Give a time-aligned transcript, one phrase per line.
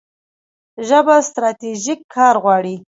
[0.87, 2.75] ژبه ستراتیژیک کار غواړي.